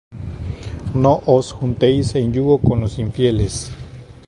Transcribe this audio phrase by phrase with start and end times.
[0.95, 3.69] No os juntéis en yugo con los infieles: